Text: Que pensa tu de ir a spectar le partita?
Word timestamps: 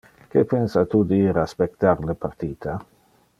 Que 0.35 0.41
pensa 0.53 0.83
tu 0.93 1.01
de 1.11 1.19
ir 1.27 1.35
a 1.41 1.43
spectar 1.53 1.95
le 2.13 2.17
partita? 2.27 2.75